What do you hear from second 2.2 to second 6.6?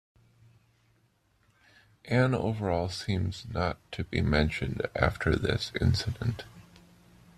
Overall seems not to be mentioned after this incident.